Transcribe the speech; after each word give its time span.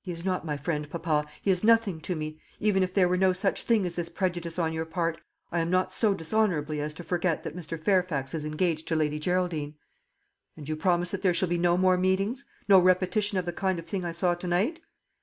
"He 0.00 0.10
is 0.10 0.24
not 0.24 0.46
my 0.46 0.56
friend, 0.56 0.88
papa; 0.88 1.26
he 1.42 1.50
is 1.50 1.62
nothing 1.62 2.00
to 2.00 2.16
me. 2.16 2.40
Even 2.60 2.82
it 2.82 2.94
there 2.94 3.10
were 3.10 3.18
no 3.18 3.34
such 3.34 3.64
thing 3.64 3.84
as 3.84 3.94
this 3.94 4.08
prejudice 4.08 4.58
on 4.58 4.72
your 4.72 4.86
part, 4.86 5.20
I 5.52 5.60
am 5.60 5.68
not 5.68 5.92
so 5.92 6.14
dishonourable 6.14 6.80
as 6.80 6.94
to 6.94 7.02
forget 7.04 7.42
that 7.42 7.54
Mr. 7.54 7.78
Fairfax 7.78 8.32
is 8.32 8.46
engaged 8.46 8.88
to 8.88 8.96
Lady 8.96 9.18
Geraldine." 9.18 9.74
"And 10.56 10.66
you 10.66 10.76
promise 10.76 11.10
that 11.10 11.20
there 11.20 11.34
shall 11.34 11.50
be 11.50 11.58
no 11.58 11.76
more 11.76 11.98
meetings, 11.98 12.46
no 12.68 12.78
repetition 12.78 13.36
of 13.36 13.44
the 13.44 13.52
kind 13.52 13.78
of 13.78 13.86
thing 13.86 14.02
I 14.02 14.12
saw 14.12 14.32
to 14.32 14.46
night?" 14.48 14.80